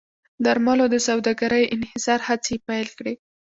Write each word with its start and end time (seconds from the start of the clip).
درملو 0.45 0.85
د 0.93 0.95
سوداګرۍ 1.07 1.63
انحصار 1.75 2.19
هڅې 2.27 2.53
یې 2.57 2.63
پیل 2.67 2.87
کړې. 2.97 3.13